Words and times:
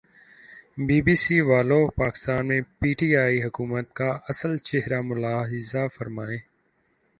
be 0.85 0.97
B 1.05 1.15
C 1.23 1.37
والو 1.49 1.81
پاکستان 2.01 2.41
میں 2.47 2.61
P 2.79 2.89
T 2.97 3.09
I 3.23 3.37
حکومت 3.45 3.87
کا 3.97 4.09
اصل 4.31 4.51
چہرا 4.67 4.99
ملاحظہ 5.09 5.83
فرمائیں 5.95 6.39